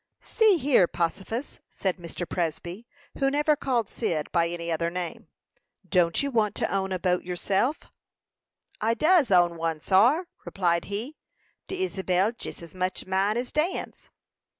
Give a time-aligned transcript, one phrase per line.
[0.23, 2.27] "See here, Possifus," said Mr.
[2.27, 2.87] Presby,
[3.19, 5.27] who never called Cyd by any other name;
[5.87, 7.77] "don't you want to own a boat yourself?"
[8.81, 11.17] "I does own one, sar," replied he.
[11.67, 14.09] "De Isabel jus as much mine as Dan's."